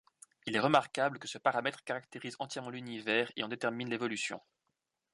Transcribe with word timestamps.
Il 0.47 0.55
est 0.55 0.59
remarquable 0.59 1.19
que 1.19 1.27
ce 1.27 1.37
paramètre 1.37 1.83
caractérise 1.83 2.35
entièrement 2.39 2.71
l'univers 2.71 3.31
et 3.35 3.43
en 3.43 3.47
détermine 3.47 3.87
l'évolution. 3.91 4.41